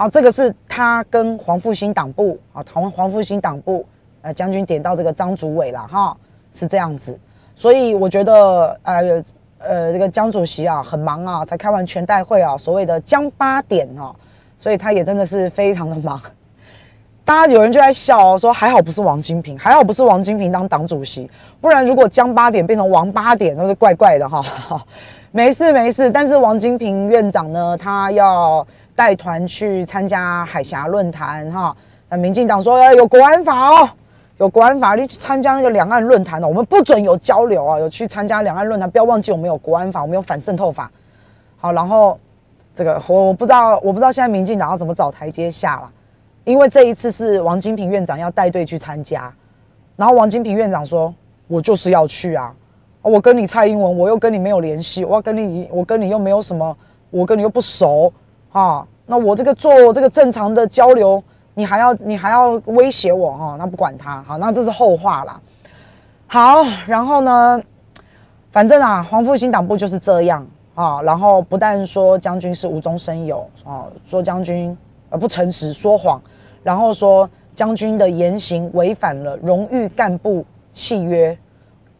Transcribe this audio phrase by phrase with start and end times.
[0.00, 3.84] 好，这个是他跟黄复兴党部啊，同黄复兴党部
[4.22, 6.16] 呃将军点到这个张主委了哈，
[6.54, 7.20] 是这样子。
[7.54, 9.22] 所以我觉得呃
[9.58, 14.10] 呃这个江主席啊很忙啊，才开完全代会啊，所谓的江八点啊，
[14.58, 16.18] 所以他也真的是非常的忙。
[17.22, 21.30] 大家有人就在笑哦，说还好不是王金平，还好不是王金平当党主席，
[21.60, 24.82] 不然如果江八点变成王八点，那是怪怪的哈。
[25.30, 31.76] 没事没事，但是王金平院长呢，他要带团去参加海峡论坛哈。
[32.08, 33.88] 那民进党说要有国安法哦，
[34.38, 40.90] 有国安法，你去参加那个两岸论坛哦，我们不准有交流啊，有去参加两岸论坛，不要忘记我们有国安法，我们有反渗透法。
[41.58, 42.18] 好，然后
[42.74, 45.90] 这个我我不知道，我不知道现在民进党要怎么找台阶下了。
[46.44, 49.32] 因为这一次是王金平院长要带队去参加，
[49.94, 51.14] 然后王金平院长说
[51.46, 52.52] ：“我就是要去啊，
[53.02, 56.76] 我跟你蔡英文，我又跟你没有联系，我要跟你，我跟你又没有什么，
[57.10, 58.10] 我跟你又不熟
[58.52, 61.22] 啊，那我这个做这个正常的交流，
[61.54, 63.56] 你还要你还要威胁我哈？
[63.58, 65.40] 那不管他，好，那这是后话啦。
[66.26, 67.62] 好，然后呢，
[68.50, 74.76] 反正啊，黄复兴党部就是这样啊，然后不但说将军是无中生有啊，说将军
[75.10, 76.20] 呃不诚实说谎。”
[76.62, 80.44] 然后说将军的言行违反了荣誉干部
[80.74, 81.36] 契约，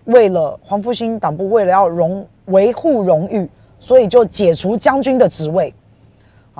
[0.04, 5.72] 为了黄复兴党部为了要荣维护荣誉，所以就解除将军的职位。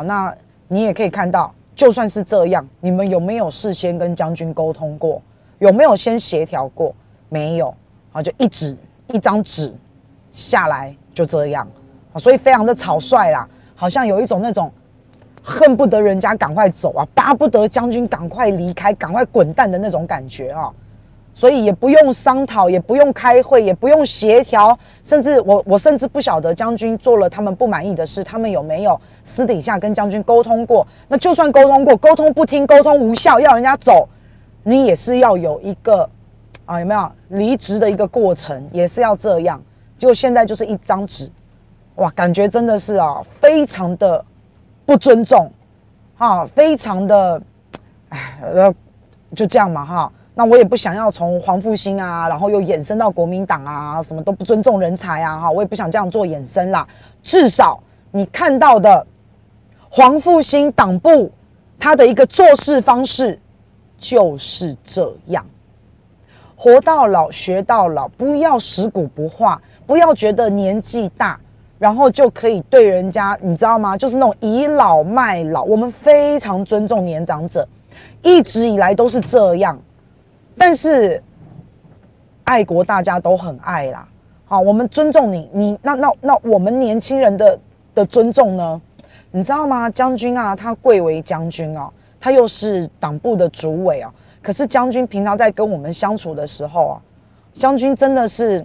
[0.03, 0.35] 那
[0.69, 5.21] 你也可以看到，就算是这样，你们有没有事先跟将军沟通过？
[5.59, 6.95] 有没有先协调过？
[7.29, 7.75] 没有，
[8.13, 8.77] 啊，就一纸
[9.09, 9.75] 一张纸
[10.33, 11.67] 下来就这样，
[12.17, 14.71] 所以非常的草率啦，好像有一种那种。
[15.43, 20.71] 恨不得人家赶快走啊，巴不得将军赶快离开，赶快滚蛋的那种感觉啊！
[21.35, 30.87] 所以也不用商讨，也不用开会，也不用协调，甚至我我甚至不晓得将军做了他们不满意的事，他们有没有私底下跟将军沟通过？
[31.09, 34.09] 那就算沟通过，沟通不听，沟通无效，要人家走，
[34.63, 36.09] 你也是要有一个
[36.67, 39.61] 啊，有没有离职的一个过程，也是要这样。
[39.99, 41.31] 就现在就是一张纸，
[41.97, 44.25] 哇，感觉真的是啊，非常的。
[44.87, 45.49] 不尊重，
[46.17, 47.41] 哈，非常的，
[48.09, 48.75] 哎，呃，
[49.37, 50.13] 就这样嘛，哈。
[50.41, 56.89] 那我也不想要从黄复兴啊，然后又衍生到国民党啊，什么都不尊重人才啊，哈，我也不想这样做衍生啦。
[57.23, 57.79] 至少
[58.11, 59.07] 你看到的
[59.91, 61.31] 黄复兴党部
[61.79, 63.39] 他的一个做事方式
[63.99, 65.45] 就是这样，
[66.57, 71.39] 活到老学到老，不要食古不化，不要觉得年纪大。
[71.79, 73.95] 然后就可以对人家，你知道吗？
[73.95, 75.65] 就是那种倚老卖老。
[75.65, 77.69] 我们非常尊重年长者，
[78.23, 79.79] 一直以来都是这样。
[80.63, 81.23] 但是
[82.45, 84.07] 爱国大家都很爱啦，
[84.45, 87.59] 好，我们尊重你，你那那那我们年轻人的
[87.95, 88.79] 的尊重呢？
[89.31, 89.89] 你知道吗？
[89.89, 94.13] 将军啊，他贵为将军啊，他又是党部的主委啊。
[94.43, 97.01] 可是将军平常在跟我们相处的时候啊，
[97.55, 98.63] 将军真的是。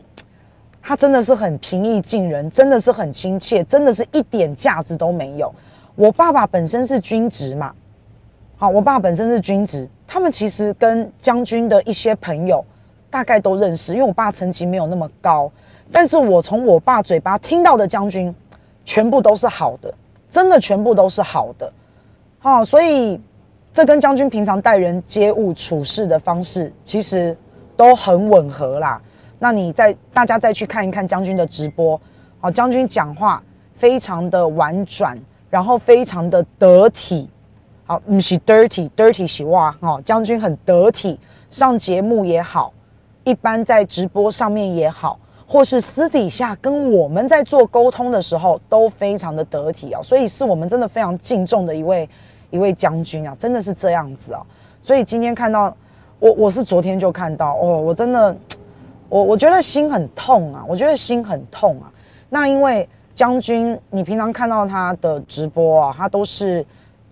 [0.88, 5.51] 他真的是很平易近人，真的是很亲切，真的是一点架子都没有。
[5.95, 7.73] 我爸爸本身是军职嘛，
[8.55, 12.63] 好，我爸本身是军职，他们其实跟将军的一些朋友
[13.09, 15.51] 大概都认识，因为我爸层级没有那么高，
[15.91, 18.33] 但是我从我爸嘴巴听到的将军，
[18.83, 19.93] 全部都是好的，
[20.29, 21.71] 真的全部都是好的，
[22.39, 23.19] 好，所以
[23.73, 27.35] 这跟将军平常待人接物处事的方式，其实
[27.75, 29.01] 都很吻合啦。
[29.39, 31.99] 那你再大家再去看一看将军的直播，
[32.39, 33.41] 好，将军讲话
[33.73, 35.17] 非常的婉转，
[35.49, 37.29] 然后非常的得体，
[37.85, 41.19] 好，不是 dirty，dirty 是哇，哦，将军很得体，
[41.50, 42.73] 上节目也好，
[43.23, 52.09] 一般在直播上面也好，或是私底下跟我们在做沟通的时候，都非常的得体啊，所以是我们真的非常敬重的一位
[52.50, 54.41] 一位将军啊，真的是这样子啊，
[54.81, 55.75] 所以今天看到
[56.19, 58.35] 我，我是昨天就看到哦，我真的。
[59.07, 61.85] 我我觉得心很痛啊，我觉得心很痛啊。
[62.28, 66.66] 那因为将军，你平常看到他的直播啊，他都是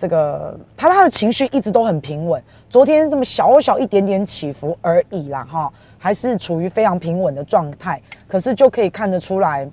[0.04, 2.44] 这个，他他的情绪一直都很平稳。
[2.70, 8.02] 昨天这么小小一点点起伏而已啦，哈，还是处于非常平稳的状态。
[8.28, 9.66] 可是就可以看得出来，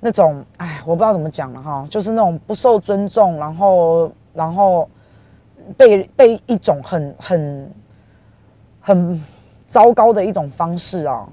[0.00, 4.88] 那种哎，我不知道怎么讲了哈，就是那种不受尊重，然后然后
[5.76, 7.70] 被被一种很很
[8.80, 9.22] 很
[9.68, 11.28] 糟糕的一种方式啊。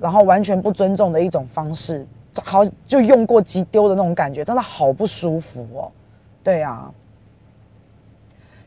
[0.00, 2.06] 然后完全不尊重的一种方式，
[2.42, 5.92] 好就用过即丢的那种感觉，真的好不舒服哦。
[6.42, 6.90] 对啊，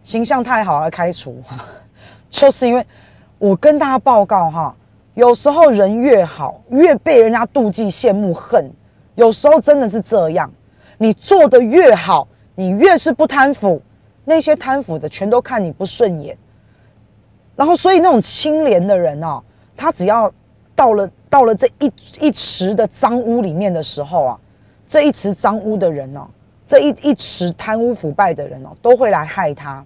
[0.09, 1.39] 形象太好而开除，
[2.31, 2.83] 就是因为
[3.37, 4.75] 我跟大家报告哈，
[5.13, 8.67] 有时候人越好，越被人家妒忌、羡慕、恨。
[9.13, 10.51] 有时候真的是这样，
[10.97, 13.79] 你做的越好，你越是不贪腐，
[14.25, 16.35] 那些贪腐的全都看你不顺眼。
[17.55, 19.43] 然后，所以那种清廉的人哦，
[19.77, 20.33] 他只要
[20.75, 24.39] 到了到了这一一池的脏污里面的时候啊，
[24.87, 26.21] 这一池脏污的人哦，
[26.65, 29.85] 这一一池贪污腐败的人哦，都会来害他，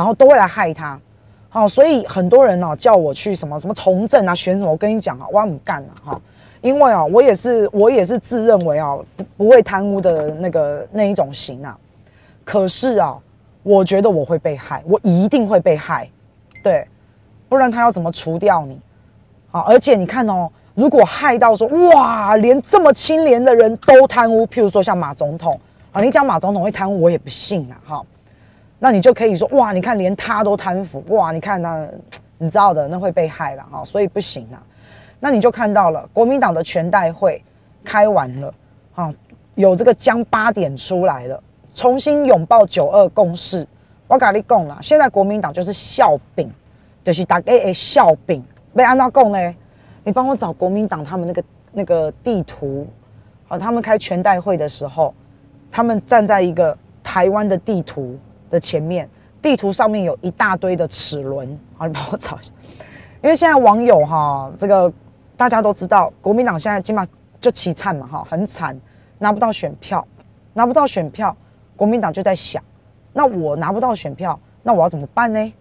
[0.00, 0.98] 然后都会来害他。
[1.50, 4.70] 好，所以很多人哦叫我去什么什么从政啊，选什么？
[4.70, 6.18] 我跟你讲啊，我不干了哈，
[6.62, 11.76] 因为啊，我也是我也是自认为啊不不会贪污的那个那一种型啊，
[12.46, 13.14] 可是啊，
[13.62, 16.08] 我觉得我会被害，我一定会被害。
[16.62, 16.86] 对，
[17.46, 18.80] 不然他要怎么除掉你？
[19.50, 25.60] 好，而且你看哦，如果害到说哇，连这么清廉的人都贪污，譬如说像马总统
[25.92, 28.02] 啊，你讲马总统会贪污，我也不信啊，哈。
[28.82, 31.86] 那你就可以说哇，你看连他都贪腐，哇，你看那，
[32.38, 34.56] 你知道的，那会被害了哈，所以不行啊。
[35.20, 37.44] 那你就看到了国民党的全代会
[37.84, 38.54] 开完了，
[38.94, 39.14] 啊，
[39.54, 41.40] 有这个江八点出来了，
[41.74, 43.66] 重新拥抱九二共识。
[44.08, 46.50] 我跟你讲啦，现在国民党就是笑柄，
[47.04, 48.42] 就是大家的笑柄。
[48.74, 49.54] 被按照讲呢，
[50.04, 52.86] 你帮我找国民党他们那个那个地图，
[53.46, 55.14] 好，他们开全代会的时候，
[55.70, 58.18] 他们站在一个台湾的地图
[58.50, 59.08] 的前面，
[59.40, 62.50] 地图上面有一大堆的齿轮， 好，你帮我找一下。
[63.22, 64.92] 因为现在网友哈，这个
[65.36, 67.06] 大家都知道，国民党现在基本
[67.40, 68.78] 就凄惨嘛，哈，很惨，
[69.18, 70.06] 拿不到选票，
[70.52, 71.36] 拿不到选票，
[71.76, 72.62] 国民党就在想。
[73.12, 75.52] 那我拿不到选票，那我要怎么办呢？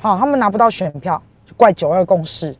[0.00, 2.56] 好，他们拿不到选票，就怪九二共识。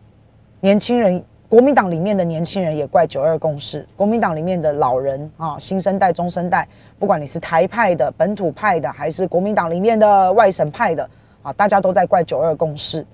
[0.61, 1.23] 年轻人，
[1.53, 3.87] 国民党里面的年轻人也怪九二共识。
[3.95, 6.67] 国民党里面的老人啊，新生代、中生代，
[6.99, 11.07] 不管你是台派的、本土派的，还是国民党里面的外省派的
[11.43, 13.05] 啊，大家都在怪九二共识。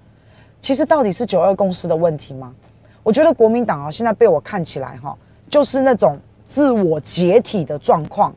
[0.61, 2.55] 其实到底是九二共识的问题吗？
[3.02, 5.19] 我觉得国民党啊，现在被我看起来哈，
[5.50, 8.32] 就是那种自我解体的状况。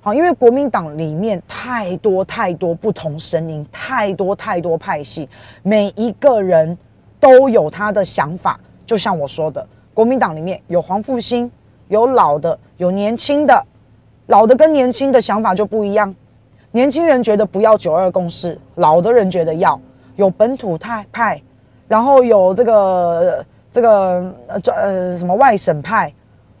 [0.00, 5.28] 好，因为国民党里面太多太多不同声音，太多太多派系，
[5.62, 6.74] 每一个人
[7.20, 8.58] 都有他的想法。
[8.86, 11.50] 就像我说的，国民党里面有黄复兴，
[11.88, 13.64] 有老的，有年轻的，
[14.26, 16.14] 老的跟年轻的想法就不一样。
[16.70, 19.80] 年轻人觉得不要九二共识，老的人觉得要。
[20.16, 21.42] 有本土派派，
[21.88, 26.12] 然后有这个这个呃呃什么外省派，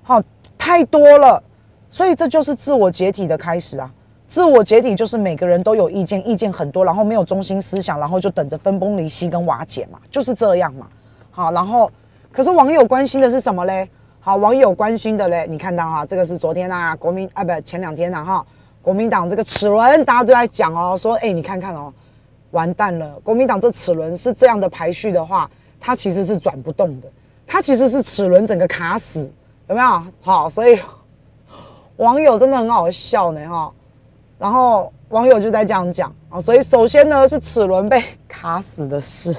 [0.02, 0.20] 好，
[0.58, 1.40] 太多了。
[1.88, 3.88] 所以这就是自我解体的开始啊！
[4.26, 10.88] 自我解体就是每个人都有意见，意见很多，然后没有中心思想，然后就等着分崩离析跟瓦解嘛，就是这样嘛。
[11.30, 11.88] 好，然后
[12.34, 13.88] 可是网友关心的是什么嘞？
[14.18, 18.46] 好，网友关心的嘞，你看到哈，这个是昨天啊，国民啊不前两天啊哈，
[18.82, 21.92] 国民党这个齿轮大家都在讲哦，说哎你看看哦，
[22.50, 25.48] 完蛋了，国民党这齿轮是这样的排序的话，
[25.78, 27.08] 它其实是转不动的，
[27.46, 29.30] 它其实是齿轮整个卡死，
[29.68, 30.02] 有没有？
[30.20, 30.78] 好，所以。
[31.98, 33.72] 网友真的很好笑呢哈，
[34.36, 39.32] 然后网友就在这样讲啊，所以首先呢是齿轮被 卡死的事，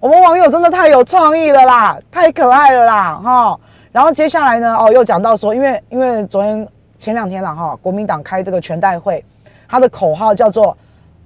[0.00, 3.60] 我们网友真的太有创意了啦，太可爱了啦哈，
[3.92, 6.66] 然后接下来呢哦又讲到说，因为因为昨天
[6.98, 9.24] 前两天了哈，国民党开这个全代会，
[9.68, 10.76] 他的口号叫做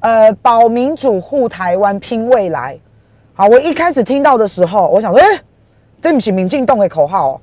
[0.01, 2.79] 呃保民主护台湾拼未来，
[3.35, 5.27] 好，我一开始听到的时候，我想说，哎，
[6.01, 7.41] 这不是民进党的口号哦。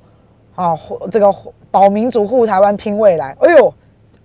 [0.54, 0.78] 啊，
[1.10, 1.34] 这个
[1.68, 3.74] 保民主护台湾拼未来，哎呦，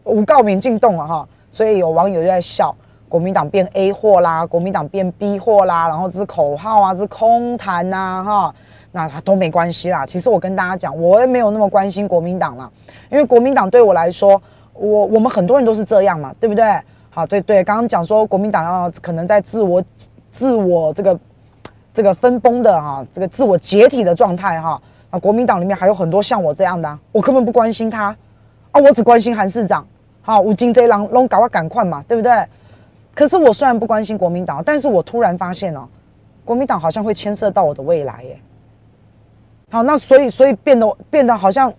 [0.04, 2.76] 诬告民进党了哈，所以有网友就在笑，
[3.10, 8.56] 国民党变 A 货啦，国民党变 B 货啦，然后这是口号啊，这是空谈呐哈，
[8.92, 10.06] 那都没关系啦。
[10.06, 12.70] 其实我跟大家讲，我也没有那么关心国民党啦，
[13.10, 14.42] 因为国民党对我来说，
[14.74, 16.80] 我我们很多人都是这样嘛，对不对？
[17.10, 19.84] 好，对对，刚刚讲说国民党要可能在自我
[20.30, 21.20] 自我这个
[21.92, 24.80] 这个分崩的哈，这个自我解体的状态哈。
[25.10, 28.16] 啊，国民党里面还有很多像我这样的，啊，我根本不关心他，
[28.72, 29.84] 啊，我只关心韩市长，
[30.22, 32.32] 好，吴金这郎拢搞我赶快嘛，对不对？
[33.14, 35.88] 可是我虽然不关心国民党，但是我突然发现哦，
[36.46, 38.40] 国民党好像会牵涉到我的未来耶。
[39.72, 41.72] 好，那所以所以变得变得好像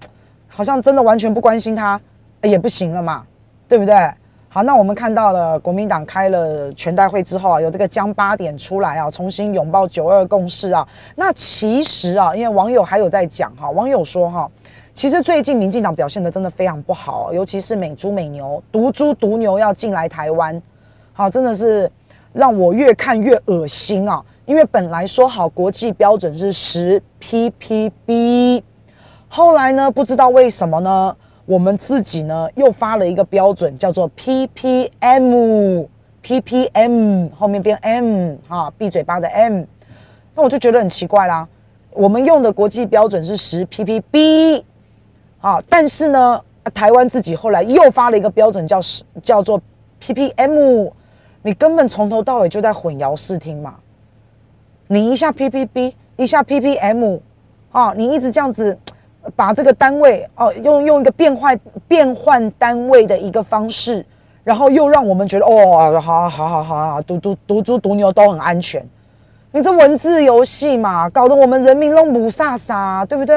[0.49, 2.01] 好像真的完全不关心他
[2.43, 3.25] 也不行了嘛，
[3.69, 4.13] 对不对？
[4.53, 10.87] 好，那我们看到了国民党开了全代会之后啊，有这个江八点出来啊，重新拥抱九二共识啊。
[11.15, 14.51] 那其实啊，因为网友还有在讲哈，网友说哈，
[14.93, 20.61] 其实最近民进党表现的真的非常不好，尤其是美猪美牛、毒猪毒牛要进来台湾，
[21.21, 21.93] 啊，真的是
[22.33, 24.25] 让我越看越恶心啊。
[24.47, 28.63] 因为本来说好国际标准是十 ppb，
[29.29, 31.15] 后来呢，不知道为什么呢？
[31.45, 35.89] 我们自己呢又发了一个标准，叫做 ppm，ppm
[37.37, 39.65] 后面变 m 啊，闭嘴巴的 m，
[40.35, 41.47] 那我就觉得很奇怪啦。
[41.93, 44.63] 我们用的国际标准是十 ppb，
[45.43, 46.41] 啊，但是呢，
[46.73, 49.61] 台湾自己后来又发了一个标准叫十，叫做
[50.03, 50.91] ，ppm，
[51.43, 53.75] 你根本从头到尾就在混淆视听嘛。
[54.87, 57.21] 你一下 ppb，一下 ppm，
[57.71, 58.77] 啊，你一直这样子
[59.37, 64.05] 把这个单位哦，用用一个变换变换单位的一个方式，
[64.43, 68.85] 然后又让我们觉得哦，好好好好好，毒毒毒猪毒牛都很安全。
[69.53, 73.37] 你这文字游戏嘛，搞得我们人民拢雾煞煞，对不对？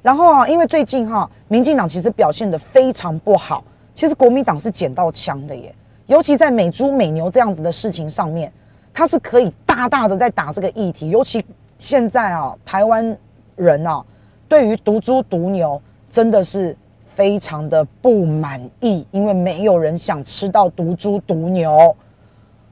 [0.00, 3.62] 然后啊，因为最近哈、民进党其实表现得非常不好，
[3.94, 5.74] 其实国民党是捡到枪的耶，
[6.08, 8.52] 尤其在美猪美牛这样子的事情上面。
[8.90, 11.44] 他是可以大大的在打这个议题，尤其
[11.78, 13.16] 现在啊，台湾
[13.54, 14.04] 人啊，
[14.48, 16.76] 对于毒猪毒牛真的是
[17.14, 21.94] 非常的不满意，因为没有人想吃到毒猪毒牛。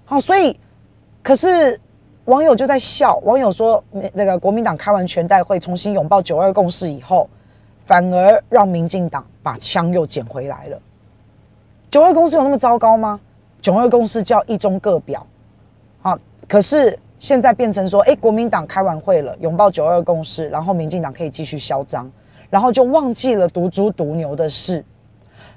[0.05, 0.59] 好，所以
[1.23, 1.81] 可是
[2.25, 7.31] 网友就在笑，网友说，那个国民党开完全代会，重新拥抱九二共识以后，
[7.85, 10.81] 反而让民进党把枪又捡回来了。
[11.97, 13.19] 九二共识有那么糟糕吗？
[13.63, 15.27] 九二共识叫一中各表。
[16.03, 16.15] 啊！
[16.47, 22.13] 可是现在变成说，哎，国民党开完会了，拥抱九二共识，然后民进党可以继续嚣张，
[22.51, 24.85] 然后就忘记了毒猪毒牛的事。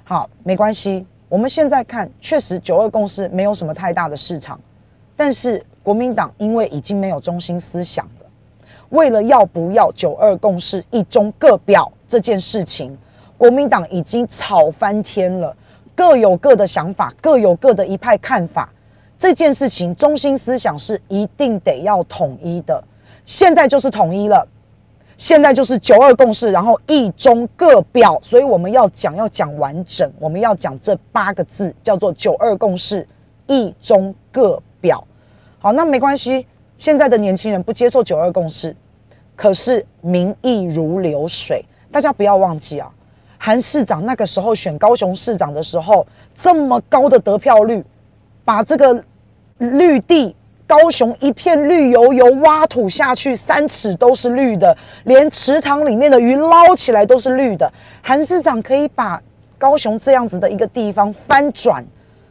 [0.02, 1.04] 好，没关系。
[1.28, 4.58] 我们现在看，确实九二共识没有什么太大的市场，
[5.14, 8.26] 但是国民党因为已经没有中心思想了，
[8.88, 12.96] 为了要不要九二共识一中各表这件事情，
[13.36, 15.54] 国民党已经吵翻天了，
[16.00, 18.72] 各有各的想法，各有各的一派看法。
[19.18, 22.82] 这件事情中心思想是一定得要统一的，
[23.26, 24.48] 现在就是统一了，
[25.18, 33.06] 现在就是九二共识，然后一中各表，所以我们要讲要讲完整，我们要讲这八个字叫做九二共识，
[33.46, 35.06] 一中各表。
[35.58, 36.46] 好，那没关系，
[36.78, 38.74] 现在的年轻人不接受九二共识，
[39.36, 42.90] 可是民意如流水，大家不要忘记啊，
[43.42, 47.82] 韩市长那个时候选高雄市长的时候，这么高的得票率，
[48.44, 49.02] 把这个。
[49.58, 50.34] 绿地，
[50.66, 57.70] 高雄一片绿油油，挖土下去三尺都是绿的，连池塘里面的鱼捞起来都是绿的。
[58.00, 59.22] 韩市长可以把
[59.58, 61.84] 高雄这样子的一个地方翻转。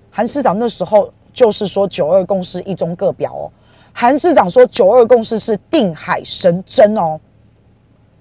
[0.09, 3.45] 韩市长那时候就是说九二共识一中各表哦。
[3.93, 7.19] 韩市长说九二共识是定海神针哦。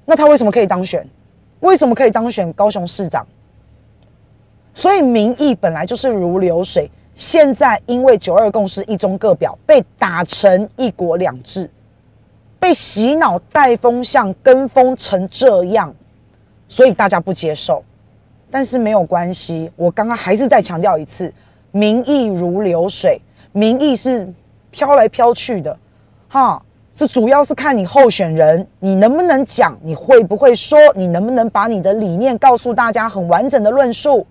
[0.04, 1.09] 那他为什么可以当选？
[1.61, 3.27] 为什么可以当选高雄市长？
[4.75, 6.91] 所以民意本来就是如流水。
[7.15, 11.69] 现在因为九二共识一中各表被打成一国两制，
[12.61, 15.93] 被洗脑带风向跟风成这样，
[16.69, 17.83] 所以大家不接受。
[18.53, 21.35] 但是没有关系，我刚刚还是再强调一次，
[21.73, 24.33] 民意如流水，民意是
[24.71, 25.77] 飘来飘去的，
[26.29, 26.62] 哈，
[26.99, 34.26] 是主要是看你候选人，你能不能讲，你会不会说，你能不能把你的理念告诉大家很完整的论述，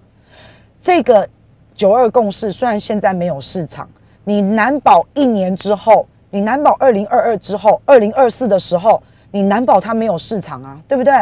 [0.82, 1.26] 这个。
[1.74, 3.88] 九二共识虽然现在没有市场，
[4.24, 11.14] 你难保一年之后，你难保二零二二之后，二零二四的时候，你难保它没有市场啊，对不对？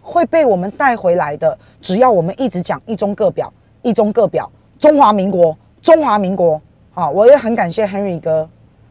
[0.00, 1.58] 会被我们带回来的。
[1.80, 6.60] 只要我们一直讲一中各表，一中各表，中华民国，中华民国。
[6.92, 8.46] 啊，我也很感谢 Henry 哥，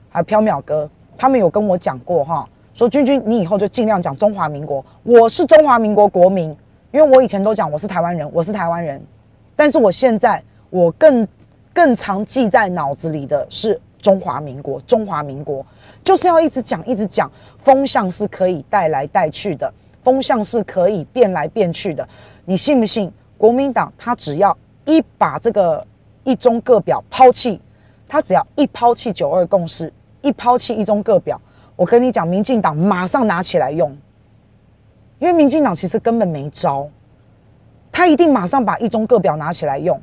[0.10, 4.86] 还有飘渺哥，他们有跟我讲过哈，说君君你以后就尽量讲中华民国。
[5.04, 6.56] 我是中华民国国民，
[6.92, 9.02] 因为我以前都讲我是台湾人，我是台湾人，
[9.56, 10.44] 但是我现在。
[10.70, 11.26] 我更
[11.74, 15.66] 更常记在脑子里的是中华民国，中华民国
[16.04, 17.32] 就是要一直讲，一直讲，
[17.64, 22.06] 风向是可以带来带去的，风向是可以变来变去的。
[22.44, 23.10] 你信不信？
[23.38, 25.88] 国民党他只要一把这个
[26.26, 27.62] 一中各表抛弃，
[28.10, 29.92] 他只要一抛弃九二共识，
[30.28, 31.40] 一抛弃一中各表，
[31.78, 33.90] 我跟你讲，民进党马上拿起来用，
[35.20, 36.88] 因为民进党其实根本没招，
[37.92, 40.00] 他一定马上把一中各表拿起来用。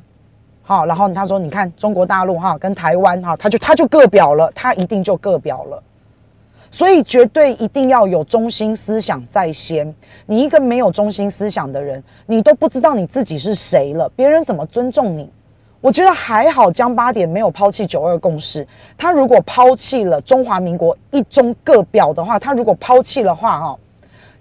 [0.63, 5.83] 好，然后他说：“你看中国大陆哈，跟台湾哈，他就他就各表了，他一定就各表了。
[6.71, 9.93] 所以绝对一定要有中心思想在先。
[10.25, 15.31] 你一个没有中心思想的人，你都不知道你自己是谁了，别人怎么尊重你？
[15.85, 18.67] 我觉得还好，江八点没有抛弃九二共识。
[18.97, 23.77] 他如果抛弃了中华民国一中各表的话，他如果抛弃的话哈。”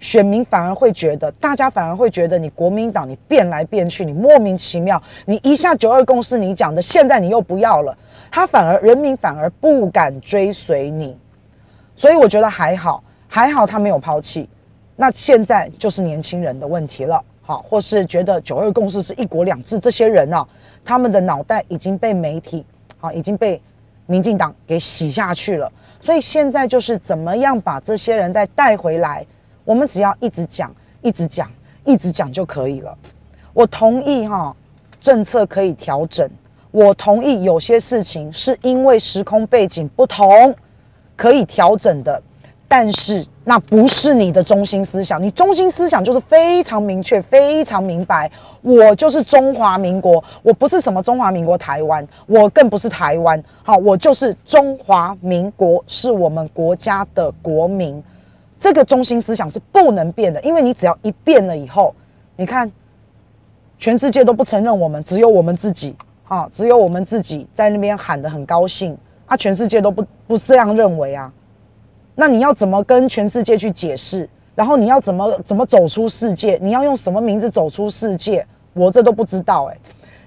[0.01, 7.95] 选民反而会觉得，大家反而会觉得你国民党你变来变去，你莫名其妙，你一下九二共识你讲的，现在你又不要了，
[8.31, 11.15] 他反而人民反而不敢追随你，
[11.95, 14.49] 所以我觉得还好，还好他没有抛弃。
[14.97, 20.47] 那现在就是年轻人的问题了，好，或是觉得九二共识是一国两制，这些人啊，
[20.85, 22.65] 他们的脑袋已经被媒体
[23.01, 23.61] 啊，已经被
[24.07, 29.25] 民进党给洗下去了，所以现在就是怎么样把这些人再带回来。
[29.65, 31.51] 我们只要一直讲，一直讲，
[31.85, 32.97] 一直讲就可以了。
[33.55, 34.55] 我同意哈，
[35.01, 36.29] 政策可以调整，
[36.71, 40.55] 我同意有些事情是因为时空背景不同
[41.17, 42.23] 可以调整的，
[42.69, 45.23] 但是那不是你的中心思想。
[45.23, 48.31] 你中心思想就是非常明确、非常明白，
[48.63, 53.43] 我就是中华民国，我不是什么中华民国台湾，我更不是台湾。
[53.63, 58.03] 好，我就是中华民国，是我们国家的国民。
[58.59, 61.95] 这个中心思想是不能变的，因为你只要一变了以后，
[62.37, 62.71] 你看。
[63.77, 68.97] 全世界都不承认我们，只有我们自己，好，只有我们自己在那边喊得很高兴
[69.27, 69.37] 啊！
[69.37, 71.31] 全世界都不不这样认为啊，
[72.15, 74.29] 那你要怎么跟全世界去解释？
[74.55, 76.59] 然后你要怎么怎么走出世界？
[76.63, 78.47] 你要用什么名字走出世界？
[78.73, 79.77] 我这都不知道哎。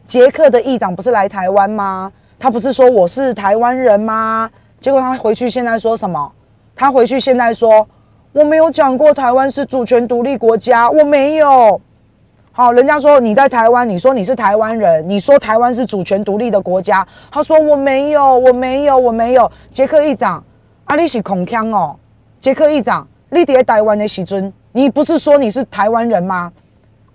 [0.06, 2.12] 捷克的议长不是来台湾吗？
[2.40, 4.50] 他不是说我是台湾人吗？
[4.80, 6.32] 结果他回去现在说什么？
[6.76, 7.88] 他回去现在说
[8.32, 11.80] 我没有讲过台湾是主权独立国家，我没有。
[12.52, 17.08] 好，人家说你在台湾，你说你是台湾人，你说台湾是主权独立的国家。
[17.32, 19.52] 他说我没有，我没有，我没有。
[19.72, 20.44] 捷克议长，
[20.88, 21.98] 啊，你是恐腔哦。
[22.40, 26.50] 捷克议长，你在台湾的时阵，你不是说你是台湾人吗？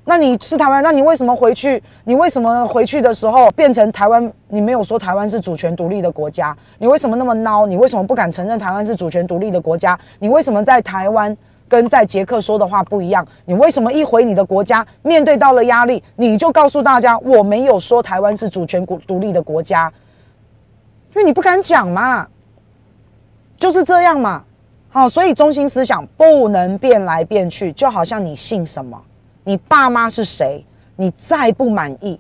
[0.05, 1.83] 那你是台湾，那你为什么回去？
[2.05, 4.31] 你为什么回去的时候变成台湾？
[4.49, 7.67] 你没有说台湾是主权独立的国家，你为什么那么孬？
[7.67, 9.99] 你为什么不敢承认台湾是主权独立的国家？
[10.19, 11.35] 你为什么在台湾？
[11.67, 19.91] 跟在捷克说的话不一样，你为什么一回你的国家，面对到了压力，你就告诉大家我没有说台湾是主权国独立的国家，
[21.15, 22.29] 因为你不敢讲嘛，
[23.63, 24.43] 就是这样嘛。
[24.89, 29.01] 好，所以中心思想不能变来变去，就好像你姓什么，
[29.45, 30.65] 你爸妈是谁，
[30.97, 32.19] 你再不满意，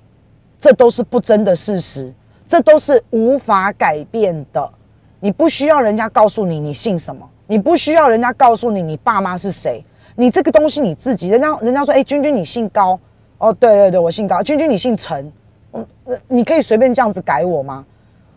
[0.57, 2.15] 这都是不争的事实，
[2.47, 4.71] 这都是无法改变的。
[5.19, 7.29] 你不需要人家告诉你你姓什么。
[7.49, 9.85] 你不需要人家告诉你你爸妈是谁，
[10.15, 11.29] 你这个东西你自己。
[11.29, 12.97] 人家人家说，哎，君君你姓高，
[13.39, 14.41] 哦，对对对，我姓高。
[14.45, 15.31] 君君你姓陈，
[15.73, 15.85] 嗯，
[16.29, 17.85] 你可以随便这样子改我吗？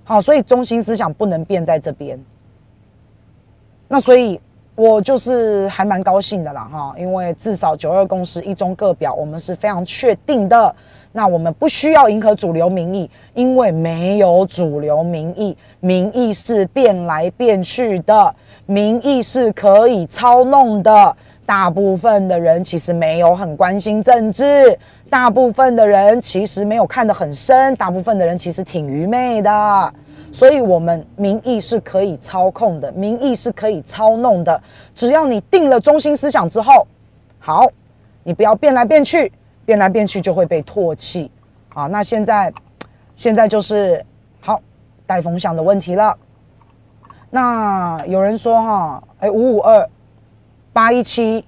[0.04, 2.20] 好，所以中心思想不能变在这边。
[3.96, 4.38] 那所以，
[4.76, 10.76] 我就是还蛮高兴的啦，哈，因为至少九二共识一中各表，我们是非常确定的。
[11.14, 21.16] 那我们不需要迎合主流民意，因为没有主流民意，民意是变来变去的，民意是可以操弄的。
[21.46, 24.78] 大部分的人其实没有很关心政治，
[25.10, 29.94] 大部分的人其实没有看得很深，大部分的人其实挺愚昧的。
[30.36, 34.62] 所以，我们民意是可以操控的，民意是可以操弄的。
[34.94, 36.86] 只要你定了中心思想之后，
[37.40, 37.66] 好，
[38.22, 39.32] 你不要变来变去。
[39.66, 41.32] 变来变去就会被唾弃，
[41.70, 42.54] 啊，那现在，
[43.16, 44.06] 现在就是
[44.40, 44.62] 好
[45.08, 46.16] 带风向的问题了。
[47.32, 49.90] 那有人说哈，哎，五五二
[50.72, 51.44] 八一七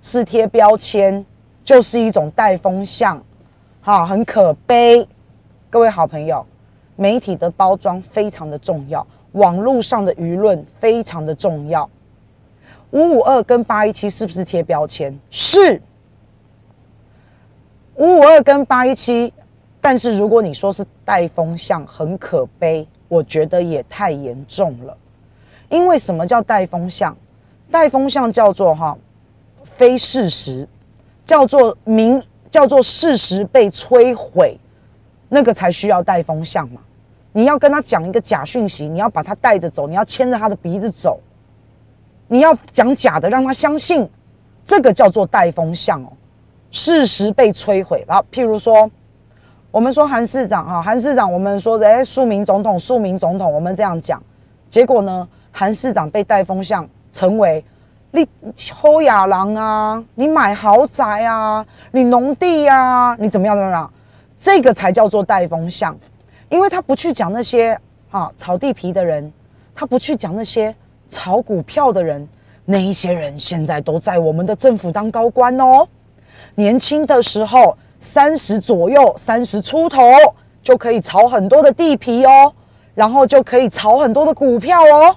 [0.00, 1.26] 是贴标签，
[1.62, 3.22] 就是一种带风向，
[3.82, 5.06] 哈，很可悲。
[5.68, 6.46] 各位好朋友，
[7.02, 11.90] 媒体的包装非常的重要，网络上的舆论非常的重要。
[12.92, 15.18] 五五二跟八一七是不是贴标签？
[15.28, 15.82] 是。
[17.96, 19.32] 五五二跟八一七，
[19.80, 24.96] 但是如果你说是带风向，很可悲，我觉得也太严重了。
[25.70, 27.16] 因为什么叫带风向？
[27.68, 28.96] 带风向叫做哈
[29.76, 30.68] 非事实，
[31.26, 34.56] 叫做明，叫做事实被摧毁，
[35.28, 36.80] 那个才需要带风向嘛。
[37.32, 41.18] 你要跟他讲一个假讯息，你要把他带着走，你要牵着他的鼻子走，
[42.28, 44.08] 你要讲假的让他相信，
[44.64, 46.12] 这个叫做带风向哦。
[46.70, 48.90] 事实被摧毁，然后譬如说，
[49.70, 54.22] 我们说韩市长哈，韩市长，我们说哎，庶民总统，庶民总统，我们这样讲，
[54.70, 57.62] 结果呢，韩市长被带风向成为
[58.10, 63.90] 你抽亚郎啊，你买豪宅啊，你农地啊，你怎么样怎么样，
[64.38, 65.94] 这个才叫做带风向，
[66.52, 67.76] 因为他不去讲那些
[68.10, 69.32] 啊炒地皮的人，
[69.74, 70.74] 他不去讲那些
[71.08, 72.28] 炒股票的人，
[72.66, 75.88] 那一些人现在都在我们的政府当高官哦。
[76.54, 80.02] 年轻的时候，三十左右，三十出头
[80.62, 82.52] 就可以炒很多的地皮哦，
[82.94, 85.16] 然后就可以炒很多的股票哦。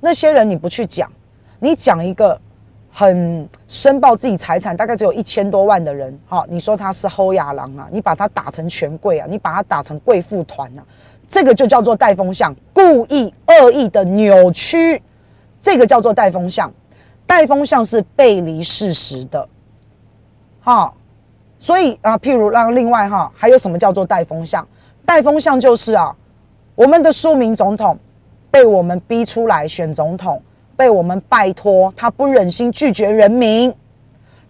[0.00, 1.12] 那些人你不去讲，
[1.58, 2.40] 你讲一个
[2.94, 10.84] 很申报自己财产大概只有一千多万的人，哈，你说他是侯亚郎啊，你把他打成权贵啊，你把他打成贵妇团啊，
[11.26, 15.02] 这个就叫做带风向，故意恶意的扭曲，
[15.60, 16.70] 这个叫做带风向，
[17.26, 19.48] 带风向是背离事实的。
[20.60, 20.92] 哈，
[21.58, 24.68] 所以啊，譬如让另外哈，还有什么叫做带风向？
[25.06, 26.14] 带风向就是啊，
[26.74, 27.98] 我们的庶民总统
[28.50, 30.42] 被我们逼出来选总统，
[30.76, 33.72] 被我们拜托，他不忍心拒绝人民，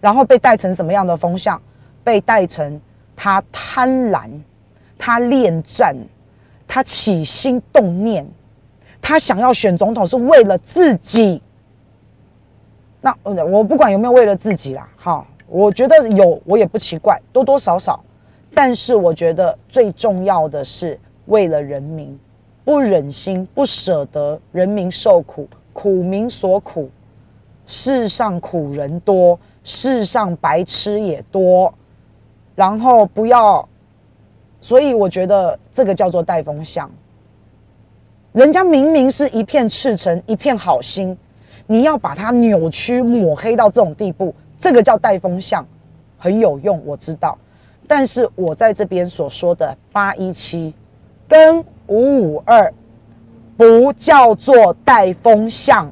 [0.01, 1.61] 然后被带成什么样的风向？
[2.03, 2.81] 被带成
[3.15, 4.29] 他贪婪，
[4.97, 5.95] 他恋战，
[6.67, 8.27] 他起心动念，
[9.01, 11.41] 他想要选总统是为了自己。
[12.99, 18.03] 那我不管有没有为了自己啦，好，我觉得有我也不奇怪，多多少少。
[18.53, 22.19] 但是我觉得最重要的是为了人民，
[22.63, 26.89] 不忍心不舍得人民受苦，苦民所苦，
[27.65, 31.73] 世上苦人多，世上白痴也多，
[32.55, 33.67] 然后不要。
[34.61, 36.89] 所以我觉得这个叫做带风向，
[38.31, 41.17] 人家明明是一片赤诚、一片好心，
[41.67, 45.65] 你要把它扭曲、抹黑到这种地步，这个叫带风向，
[46.17, 47.37] 很有用，我知道。
[47.85, 50.73] 但是我在这边所说的八一七
[51.27, 52.73] 跟五五二，
[53.57, 55.91] 不叫做带风向，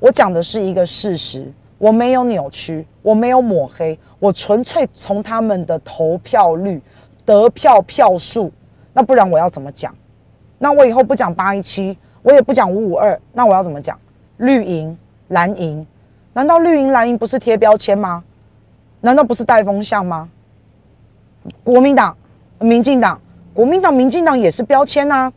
[0.00, 6.80] 我讲的是一个事实，我没有扭曲，我没有抹黑，我纯粹从他们的投票率。
[7.24, 8.50] 得票票数，
[8.92, 9.94] 那不然我要怎么讲？
[10.58, 13.96] 那我以后不讲八一七，我也不讲五五二，那我要怎么讲？
[14.38, 15.86] 绿营蓝营，
[16.32, 18.24] 难道绿营蓝营不是贴标签吗？
[19.00, 20.28] 难道不是带风向吗？
[21.62, 22.16] 国民党、
[22.58, 23.20] 民进党，
[23.54, 25.32] 国民党、民进党也是标签呐、啊。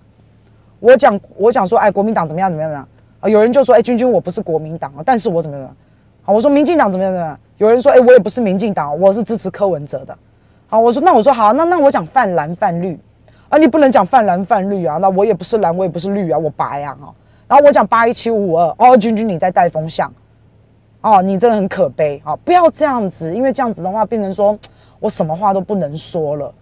[0.80, 2.88] 我讲我讲说，哎，国民党怎么样怎么样怎么样
[3.22, 3.30] 啊？
[3.30, 5.76] 有人就说，哎，君君我不是国民党啊，但是我怎么样？
[6.24, 7.40] 好，我说民进党怎么样怎么样？
[7.58, 10.18] 有人说，哎，我也不是民进党，我是支持柯文哲的。
[10.68, 13.00] 好，我说那我说好，那那我讲泛蓝泛绿，
[13.50, 17.14] 啊，你不能讲泛蓝泛绿啊，那我也不是蓝，我也不是绿啊，我白啊，哈，
[17.48, 20.12] 然后我讲八一七五二，哦，君君你在带风向，
[21.02, 24.58] 哦，你真的很可悲，好，不要这样子，因为这样子的话变成说
[25.00, 26.54] 我什么话都不能说了，